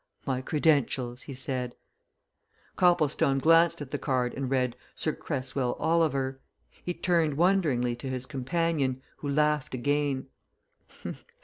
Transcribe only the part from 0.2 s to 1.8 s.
"My credentials!" he said.